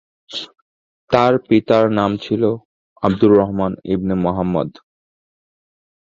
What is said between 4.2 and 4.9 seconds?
Muhammad.